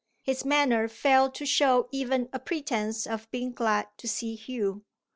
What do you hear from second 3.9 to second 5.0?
to see Hugh.